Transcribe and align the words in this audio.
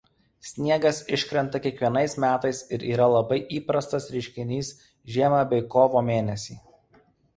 Sniegas 0.51 1.01
iškrenta 1.17 1.59
kiekvienais 1.65 2.15
metais 2.23 2.61
ir 2.77 2.85
yra 2.93 3.09
labai 3.17 3.37
įprastas 3.59 4.09
reiškinys 4.15 4.73
žiemą 5.17 5.43
bei 5.53 5.65
kovo 5.77 6.03
mėnesį. 6.09 6.59